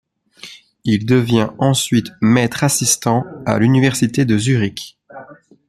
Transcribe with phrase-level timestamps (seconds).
[0.83, 4.97] Il devient ensuite maître-assistant à l'université de Zurich.